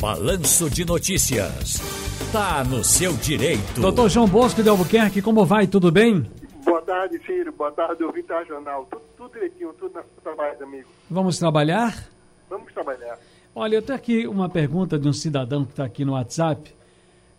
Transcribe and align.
Balanço 0.00 0.70
de 0.70 0.84
Notícias. 0.84 1.82
Tá 2.30 2.62
no 2.62 2.84
seu 2.84 3.12
direito. 3.14 3.80
Doutor 3.80 4.08
João 4.08 4.28
Bosco 4.28 4.62
de 4.62 4.68
Albuquerque, 4.68 5.20
como 5.20 5.44
vai? 5.44 5.66
Tudo 5.66 5.90
bem? 5.90 6.24
Boa 6.64 6.80
tarde, 6.82 7.20
Ciro. 7.26 7.50
Boa 7.50 7.72
tarde, 7.72 8.04
ouvinte 8.04 8.28
da 8.28 8.44
jornal. 8.44 8.86
Tudo, 8.88 9.02
tudo 9.16 9.32
direitinho, 9.32 9.72
tudo 9.72 9.94
na 9.94 10.02
trabalho, 10.22 10.62
amigo. 10.62 10.88
Vamos 11.10 11.36
trabalhar? 11.36 12.08
Vamos 12.48 12.72
trabalhar. 12.72 13.18
Olha, 13.52 13.74
eu 13.74 13.82
tenho 13.82 13.98
aqui 13.98 14.28
uma 14.28 14.48
pergunta 14.48 14.96
de 14.96 15.08
um 15.08 15.12
cidadão 15.12 15.64
que 15.64 15.72
está 15.72 15.84
aqui 15.84 16.04
no 16.04 16.12
WhatsApp, 16.12 16.72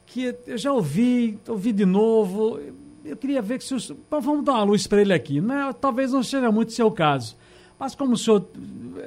que 0.06 0.36
eu 0.46 0.58
já 0.58 0.74
ouvi, 0.74 1.40
ouvi 1.48 1.72
de 1.72 1.86
novo. 1.86 2.60
Eu 3.06 3.16
queria 3.16 3.42
ver 3.42 3.60
que 3.60 3.64
se 3.64 3.74
os, 3.74 3.90
vamos 4.12 4.44
dar 4.44 4.56
uma 4.56 4.64
luz 4.64 4.86
para 4.86 5.00
ele 5.02 5.14
aqui. 5.14 5.40
Não, 5.40 5.70
é, 5.70 5.72
talvez 5.72 6.12
não 6.12 6.24
seja 6.24 6.52
muito 6.52 6.74
seu 6.74 6.92
caso, 6.92 7.38
mas 7.80 7.96
como 7.96 8.16
o 8.16 8.18
senhor 8.18 8.46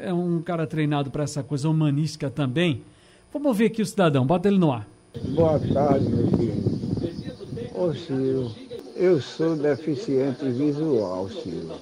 é 0.00 0.10
um 0.10 0.40
cara 0.40 0.66
treinado 0.66 1.10
para 1.10 1.24
essa 1.24 1.42
coisa 1.42 1.68
humanística 1.68 2.30
também, 2.30 2.82
vamos 3.32 3.48
ouvir 3.48 3.66
aqui 3.66 3.82
o 3.82 3.86
cidadão. 3.86 4.26
Bota 4.26 4.48
ele 4.48 4.58
no 4.58 4.72
ar. 4.72 4.86
Boa 5.34 5.58
tarde, 5.58 6.08
meu 6.08 6.26
filho. 6.28 6.62
Ô 7.74 7.92
Ciro, 7.94 8.50
eu 8.96 9.20
sou 9.20 9.56
deficiente 9.56 10.44
visual, 10.44 11.28
Ciro. 11.28 11.72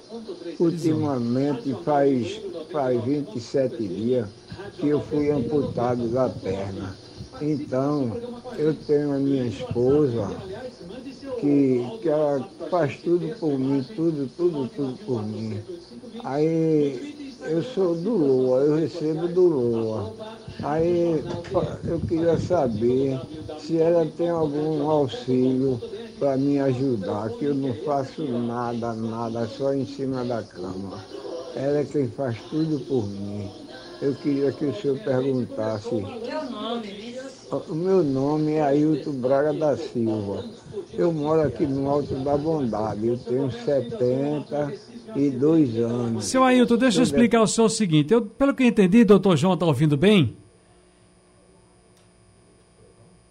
Ultimamente 0.59 1.73
faz, 1.83 2.41
faz 2.71 3.03
27 3.03 3.87
dias 3.87 4.27
que 4.77 4.87
eu 4.87 5.01
fui 5.01 5.29
amputado 5.29 6.07
da 6.09 6.29
perna. 6.29 6.95
Então, 7.41 8.15
eu 8.57 8.73
tenho 8.73 9.13
a 9.13 9.17
minha 9.17 9.45
esposa 9.45 10.29
que, 11.39 11.99
que 12.01 12.09
ela 12.09 12.47
faz 12.69 12.97
tudo 12.97 13.35
por 13.39 13.57
mim, 13.57 13.83
tudo, 13.95 14.29
tudo, 14.37 14.67
tudo 14.67 14.97
por 15.05 15.25
mim. 15.25 15.59
Aí 16.23 17.35
eu 17.41 17.63
sou 17.63 17.95
do 17.95 18.11
Lua, 18.11 18.59
eu 18.59 18.75
recebo 18.75 19.27
do 19.27 19.41
Lua. 19.41 20.13
Aí 20.61 21.23
eu 21.85 21.99
queria 22.01 22.37
saber 22.37 23.19
se 23.57 23.77
ela 23.77 24.05
tem 24.05 24.29
algum 24.29 24.89
auxílio 24.89 25.81
para 26.19 26.37
me 26.37 26.59
ajudar, 26.59 27.29
que 27.31 27.45
eu 27.45 27.55
não 27.55 27.73
faço 27.73 28.23
nada, 28.27 28.93
nada, 28.93 29.47
só 29.47 29.73
em 29.73 29.85
cima 29.85 30.23
da 30.23 30.43
cama. 30.43 31.07
Ela 31.55 31.79
é 31.79 31.85
quem 31.85 32.07
faz 32.09 32.41
tudo 32.49 32.79
por 32.81 33.07
mim. 33.07 33.55
Eu 34.01 34.15
queria 34.15 34.51
que 34.53 34.65
o 34.65 34.73
senhor 34.73 34.99
perguntasse. 34.99 36.11
O 37.67 37.75
meu 37.75 38.03
nome 38.03 38.53
é 38.53 38.61
Ailton 38.61 39.13
Braga 39.13 39.53
da 39.53 39.75
Silva. 39.77 40.45
Eu 40.97 41.11
moro 41.11 41.41
aqui 41.41 41.65
no 41.65 41.89
Alto 41.89 42.15
da 42.19 42.37
Bondade. 42.37 43.07
Eu 43.07 43.17
tenho 43.17 43.49
72 45.13 45.77
anos. 45.77 46.25
Seu 46.25 46.43
Ailton, 46.43 46.77
deixa 46.77 46.99
eu 46.99 47.03
explicar 47.03 47.41
o 47.41 47.47
senhor 47.47 47.67
o 47.67 47.69
seguinte. 47.69 48.13
Eu, 48.13 48.21
pelo 48.21 48.53
que 48.53 48.63
eu 48.63 48.67
entendi, 48.67 49.03
doutor 49.03 49.37
João 49.37 49.53
está 49.53 49.65
ouvindo 49.65 49.97
bem? 49.97 50.35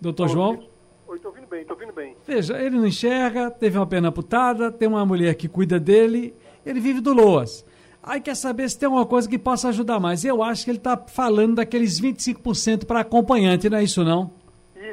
Doutor 0.01 0.29
João? 0.29 0.63
Oi, 1.09 1.17
estou 1.17 1.31
ouvindo 1.31 1.49
bem, 1.49 1.61
estou 1.61 1.77
ouvindo 1.77 1.93
bem. 1.93 2.17
Veja, 2.27 2.59
ele 2.59 2.77
não 2.77 2.87
enxerga, 2.87 3.51
teve 3.51 3.77
uma 3.77 3.87
perna 3.87 4.09
amputada, 4.09 4.71
tem 4.71 4.89
uma 4.89 5.05
mulher 5.05 5.35
que 5.35 5.49
cuida 5.49 5.79
dele, 5.79 6.35
ele 6.65 6.81
vive 6.81 7.01
do 7.01 7.13
Loas. 7.13 7.65
Aí 8.03 8.21
quer 8.21 8.35
saber 8.35 8.69
se 8.71 8.79
tem 8.79 8.87
alguma 8.87 9.05
coisa 9.05 9.29
que 9.29 9.39
possa 9.39 9.69
ajudar 9.69 10.01
mais. 10.01 10.25
Eu 10.25 10.43
acho 10.43 10.65
que 10.65 10.71
ele 10.71 10.79
está 10.79 10.97
falando 10.97 11.57
daqueles 11.57 12.01
25% 12.01 12.87
para 12.87 13.01
acompanhante, 13.01 13.69
não 13.69 13.77
é 13.77 13.85
isso 13.85 14.03
não? 14.03 14.31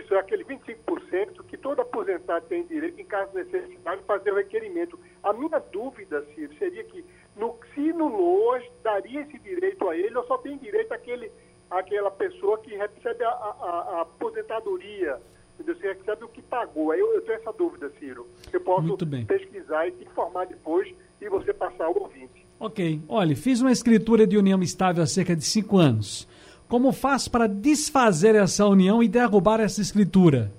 Isso, 0.08 0.16
é 0.16 0.20
aquele 0.20 0.46
25% 0.46 1.44
que 1.46 1.58
todo 1.58 1.82
aposentado 1.82 2.46
tem 2.48 2.66
direito, 2.66 3.02
em 3.02 3.04
caso 3.04 3.30
de 3.32 3.44
necessidade, 3.44 4.00
de 4.00 4.08
fazer 4.08 4.32
o 4.32 4.36
requerimento. 4.36 4.98
A 5.22 5.34
minha 5.34 5.60
dúvida, 5.60 6.26
Ciro, 6.34 6.56
seria 6.58 6.82
que 6.86 7.04
no, 7.36 7.58
se 7.76 7.92
no 7.92 8.08
LOAS 8.08 8.64
daria 8.82 9.22
esse 9.22 9.38
direito 9.40 9.88
a 9.90 9.98
ele 9.98 10.16
ou 10.18 10.26
só 10.26 10.38
tem 10.38 10.58
direito 10.58 10.94
àquele, 10.94 11.30
àquela 11.70 12.10
pessoa 12.10 12.58
que 12.60 12.74
recebe 12.74 13.22
a, 13.26 13.30
a, 13.30 13.98
a 13.98 14.02
aposentadoria, 14.04 15.20
você 15.60 15.94
recebe 15.94 16.24
o 16.24 16.30
que 16.30 16.42
pagou. 16.42 16.94
Eu, 16.94 17.14
eu, 17.16 17.22
tenho 17.24 17.40
essa 17.40 17.52
dúvida, 17.52 17.92
Ciro. 18.00 18.26
Eu 18.54 18.62
posso 18.62 18.96
pesquisar 19.26 19.90
e 19.90 19.92
te 19.92 20.06
informar 20.06 20.46
depois 20.46 20.88
e 21.20 21.28
você 21.28 21.54
passar 21.54 21.84
ao 21.84 22.00
ouvinte. 22.00 22.46
Ok. 22.58 23.02
Olha, 23.10 23.36
fiz 23.36 23.60
uma 23.60 23.74
escritura 23.74 24.26
de 24.26 24.38
união 24.38 24.62
estável 24.62 25.04
há 25.04 25.08
cerca 25.08 25.36
de 25.36 25.44
cinco 25.44 25.78
anos. 25.78 26.26
Como 26.68 26.92
faço 26.92 27.32
para 27.32 27.48
desfazer 27.48 28.36
essa 28.36 28.66
união 28.66 29.02
e 29.02 29.08
derrubar 29.08 29.60
essa 29.60 29.82
escritura? 29.82 30.52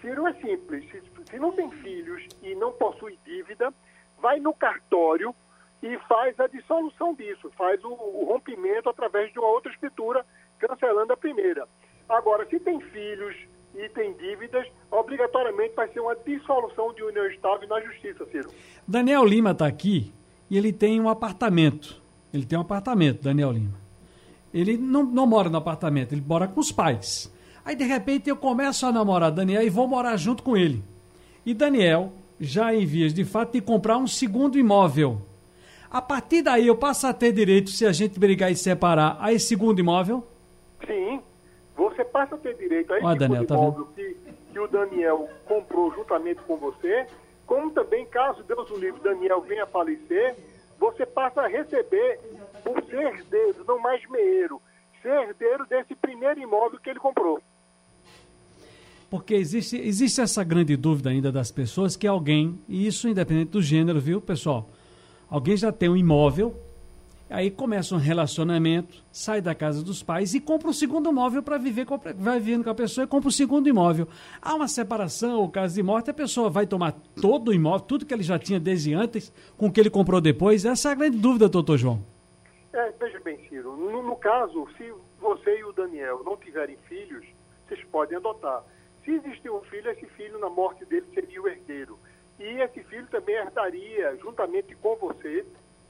Ciro, 0.00 0.26
é 0.28 0.32
simples. 0.34 0.84
Se, 0.90 1.02
se 1.30 1.38
não 1.38 1.52
tem 1.52 1.68
filhos 1.70 2.22
e 2.42 2.54
não 2.54 2.70
possui 2.72 3.18
dívida, 3.24 3.72
vai 4.20 4.38
no 4.38 4.54
cartório 4.54 5.34
e 5.82 5.98
faz 6.08 6.38
a 6.38 6.46
dissolução 6.46 7.14
disso, 7.14 7.50
faz 7.56 7.82
o, 7.82 7.88
o 7.88 8.26
rompimento 8.26 8.88
através 8.88 9.32
de 9.32 9.38
uma 9.38 9.48
outra 9.48 9.72
escritura, 9.72 10.24
cancelando 10.58 11.12
a 11.12 11.16
primeira. 11.16 11.66
Agora, 12.08 12.46
se 12.48 12.60
tem 12.60 12.80
filhos 12.80 13.34
e 13.74 13.88
tem 13.88 14.12
dívidas, 14.14 14.66
obrigatoriamente 14.90 15.74
vai 15.74 15.88
ser 15.88 16.00
uma 16.00 16.14
dissolução 16.14 16.92
de 16.92 17.02
união 17.02 17.26
estável 17.26 17.68
na 17.68 17.80
justiça, 17.80 18.24
Ciro. 18.26 18.50
Daniel 18.86 19.24
Lima 19.24 19.50
está 19.50 19.66
aqui 19.66 20.12
e 20.48 20.56
ele 20.56 20.72
tem 20.72 21.00
um 21.00 21.08
apartamento. 21.08 22.00
Ele 22.32 22.46
tem 22.46 22.58
um 22.58 22.62
apartamento, 22.62 23.22
Daniel 23.22 23.50
Lima. 23.50 23.89
Ele 24.52 24.76
não, 24.76 25.04
não 25.04 25.26
mora 25.26 25.48
no 25.48 25.58
apartamento, 25.58 26.12
ele 26.12 26.24
mora 26.26 26.48
com 26.48 26.60
os 26.60 26.72
pais. 26.72 27.32
Aí, 27.64 27.76
de 27.76 27.84
repente, 27.84 28.28
eu 28.28 28.36
começo 28.36 28.84
a 28.86 28.92
namorar 28.92 29.30
Daniel 29.30 29.62
e 29.62 29.70
vou 29.70 29.86
morar 29.86 30.16
junto 30.16 30.42
com 30.42 30.56
ele. 30.56 30.82
E 31.44 31.54
Daniel, 31.54 32.12
já 32.38 32.74
em 32.74 32.84
vias 32.84 33.14
de 33.14 33.24
fato, 33.24 33.52
de 33.52 33.60
comprar 33.60 33.96
um 33.96 34.06
segundo 34.06 34.58
imóvel. 34.58 35.20
A 35.90 36.00
partir 36.00 36.42
daí, 36.42 36.66
eu 36.66 36.76
passo 36.76 37.06
a 37.06 37.12
ter 37.12 37.32
direito, 37.32 37.70
se 37.70 37.86
a 37.86 37.92
gente 37.92 38.18
brigar 38.18 38.50
e 38.50 38.56
separar, 38.56 39.16
a 39.20 39.32
esse 39.32 39.46
segundo 39.46 39.78
imóvel? 39.78 40.26
Sim. 40.86 41.20
Você 41.76 42.04
passa 42.04 42.34
a 42.34 42.38
ter 42.38 42.56
direito 42.56 42.92
a 42.92 42.96
esse 42.96 43.06
Olha, 43.06 43.18
Daniel, 43.18 43.46
tá 43.46 43.54
imóvel 43.54 43.88
que, 43.94 44.16
que 44.52 44.58
o 44.58 44.68
Daniel 44.68 45.28
comprou 45.46 45.92
juntamente 45.94 46.40
com 46.42 46.56
você 46.56 47.06
como 47.50 47.68
também, 47.72 48.06
caso 48.06 48.44
Deus 48.44 48.70
o 48.70 48.76
livre, 48.76 49.00
Daniel 49.00 49.40
venha 49.40 49.64
a 49.64 49.66
falecer, 49.66 50.36
você 50.78 51.04
passa 51.04 51.42
a 51.42 51.48
receber, 51.48 52.20
por 52.60 52.82
ser 52.84 53.02
herdeiro, 53.02 53.64
não 53.66 53.80
mais 53.80 54.02
meeiro, 54.08 54.60
ser 55.02 55.28
herdeiro 55.28 55.66
desse 55.66 55.94
primeiro 55.94 56.40
imóvel 56.40 56.78
que 56.78 56.90
ele 56.90 57.00
comprou. 57.00 57.40
Porque 59.10 59.34
existe, 59.34 59.76
existe 59.76 60.20
essa 60.20 60.44
grande 60.44 60.76
dúvida 60.76 61.10
ainda 61.10 61.32
das 61.32 61.50
pessoas 61.50 61.96
que 61.96 62.06
alguém, 62.06 62.60
e 62.68 62.86
isso 62.86 63.08
independente 63.08 63.50
do 63.50 63.60
gênero, 63.60 64.00
viu, 64.00 64.20
pessoal? 64.20 64.70
Alguém 65.28 65.56
já 65.56 65.72
tem 65.72 65.88
um 65.88 65.96
imóvel, 65.96 66.54
Aí 67.30 67.48
começa 67.48 67.94
um 67.94 67.98
relacionamento, 67.98 69.04
sai 69.12 69.40
da 69.40 69.54
casa 69.54 69.84
dos 69.84 70.02
pais 70.02 70.34
e 70.34 70.40
compra 70.40 70.68
um 70.68 70.72
segundo 70.72 71.10
imóvel 71.10 71.40
para 71.44 71.58
viver, 71.58 71.86
com, 71.86 71.96
vai 72.16 72.40
vivendo 72.40 72.64
com 72.64 72.70
a 72.70 72.74
pessoa 72.74 73.04
e 73.04 73.06
compra 73.06 73.28
um 73.28 73.30
segundo 73.30 73.68
imóvel. 73.68 74.08
Há 74.42 74.56
uma 74.56 74.66
separação 74.66 75.38
ou 75.38 75.48
caso 75.48 75.76
de 75.76 75.82
morte, 75.82 76.10
a 76.10 76.14
pessoa 76.14 76.50
vai 76.50 76.66
tomar 76.66 76.90
todo 77.22 77.48
o 77.48 77.54
imóvel, 77.54 77.86
tudo 77.86 78.04
que 78.04 78.12
ele 78.12 78.24
já 78.24 78.36
tinha 78.36 78.58
desde 78.58 78.92
antes, 78.94 79.32
com 79.56 79.68
o 79.68 79.72
que 79.72 79.78
ele 79.78 79.88
comprou 79.88 80.20
depois. 80.20 80.64
Essa 80.64 80.88
é 80.88 80.92
a 80.92 80.94
grande 80.96 81.18
dúvida, 81.18 81.48
doutor 81.48 81.78
João. 81.78 82.00
É, 82.72 82.90
veja 82.92 83.18
bem, 83.20 83.36
Ciro, 83.48 83.76
no, 83.76 84.02
no 84.02 84.16
caso, 84.16 84.68
se 84.76 84.94
você 85.18 85.58
e 85.58 85.64
o 85.64 85.72
Daniel 85.72 86.22
não 86.24 86.36
tiverem 86.36 86.76
filhos, 86.88 87.26
vocês 87.66 87.84
podem 87.86 88.16
adotar. 88.16 88.64
Se 89.04 89.12
existir 89.12 89.50
um 89.50 89.60
filho, 89.62 89.90
esse 89.90 90.06
filho, 90.06 90.38
na 90.38 90.48
morte 90.48 90.84
dele, 90.84 91.06
seria 91.12 91.42
o 91.42 91.48
herdeiro. 91.48 91.98
E 92.38 92.44
esse 92.44 92.82
filho 92.84 93.06
também 93.08 93.34
herdaria, 93.34 94.16
juntamente 94.18 94.74
com 94.76 94.94
você, 94.96 95.44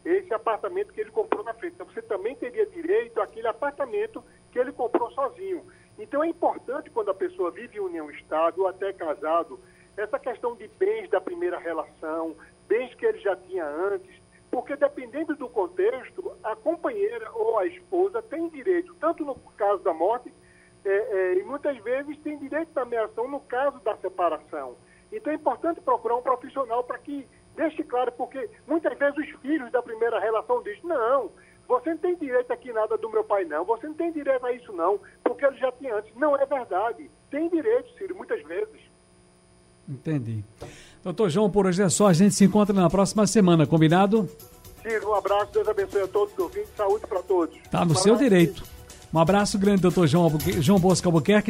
esse 0.04 0.32
apartamento 0.32 0.92
que 0.92 1.00
ele 1.00 1.10
comprou 1.10 1.44
na 1.44 1.52
frente. 1.52 1.74
Então 1.74 1.86
você 1.86 2.00
também 2.02 2.34
teria 2.36 2.64
direito 2.66 3.20
àquele 3.20 3.46
apartamento 3.46 4.24
que 4.50 4.58
ele 4.58 4.72
comprou 4.72 5.10
sozinho. 5.10 5.64
Então 5.98 6.24
é 6.24 6.28
importante 6.28 6.88
quando 6.90 7.10
a 7.10 7.14
pessoa 7.14 7.50
vive 7.50 7.76
em 7.76 7.80
união 7.80 8.10
estável, 8.10 8.66
até 8.66 8.92
casado, 8.92 9.60
essa 9.96 10.18
questão 10.18 10.56
de 10.56 10.66
bens 10.66 11.10
da 11.10 11.20
primeira 11.20 11.58
relação, 11.58 12.34
bens 12.66 12.94
que 12.94 13.04
ele 13.04 13.18
já 13.18 13.36
tinha 13.36 13.66
antes, 13.66 14.10
porque 14.50 14.76
dependendo 14.76 15.34
do 15.36 15.48
contexto, 15.48 16.36
a 16.42 16.56
companheira 16.56 17.30
ou 17.32 17.58
a 17.58 17.66
esposa 17.66 18.20
tem 18.22 18.48
direito, 18.48 18.94
tanto 19.00 19.24
no 19.24 19.34
caso 19.56 19.82
da 19.82 19.94
morte, 19.94 20.32
é, 20.84 20.90
é, 20.90 21.38
e 21.38 21.42
muitas 21.44 21.76
vezes 21.78 22.18
tem 22.18 22.38
direito 22.38 22.72
da 22.72 22.82
ameação 22.82 23.28
no 23.28 23.40
caso 23.40 23.78
da 23.80 23.96
separação. 23.98 24.76
Então 25.12 25.32
é 25.32 25.36
importante 25.36 25.80
procurar 25.80 26.16
um 26.16 26.22
profissional 26.22 26.82
para 26.84 26.98
que 26.98 27.26
deixe 27.54 27.82
claro, 27.84 28.12
porque 28.12 28.48
muitas 28.66 28.96
vezes 28.98 29.18
os 29.18 29.40
filhos 29.40 29.70
da 29.70 29.82
primeira 29.82 30.18
relação 30.18 30.62
dizem, 30.62 30.82
não, 30.84 31.30
você 31.68 31.90
não 31.90 31.98
tem 31.98 32.16
direito 32.16 32.52
aqui 32.52 32.72
nada 32.72 32.96
do 32.96 33.10
meu 33.10 33.22
pai, 33.22 33.44
não, 33.44 33.64
você 33.64 33.86
não 33.86 33.94
tem 33.94 34.10
direito 34.10 34.44
a 34.44 34.52
isso, 34.52 34.72
não, 34.72 35.00
porque 35.22 35.44
ele 35.44 35.56
já 35.58 35.70
tinha 35.72 35.94
antes. 35.94 36.14
Não 36.16 36.36
é 36.36 36.44
verdade. 36.44 37.10
Tem 37.30 37.48
direito, 37.48 37.92
Ciro, 37.96 38.16
muitas 38.16 38.42
vezes. 38.42 38.80
Entendi. 39.88 40.44
Doutor 41.02 41.30
João, 41.30 41.50
por 41.50 41.66
hoje 41.66 41.82
é 41.82 41.88
só. 41.88 42.08
A 42.08 42.12
gente 42.12 42.34
se 42.34 42.44
encontra 42.44 42.74
na 42.74 42.90
próxima 42.90 43.26
semana, 43.26 43.66
combinado? 43.66 44.28
Ciro, 44.82 45.10
um 45.10 45.14
abraço, 45.14 45.52
Deus 45.52 45.68
abençoe 45.68 46.02
a 46.02 46.08
todos 46.08 46.32
os 46.34 46.38
ouvintes, 46.38 46.68
saúde 46.76 47.06
para 47.06 47.22
todos. 47.22 47.56
Tá 47.70 47.84
no 47.84 47.94
seu 47.96 48.16
direito. 48.16 48.62
Um 49.12 49.18
abraço 49.18 49.58
grande, 49.58 49.82
doutor 49.82 50.06
João, 50.06 50.30
João 50.60 50.78
Bosco 50.78 51.08
Albuquerque. 51.08 51.48